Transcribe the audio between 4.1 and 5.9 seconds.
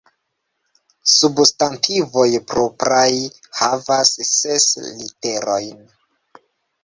ses literojn.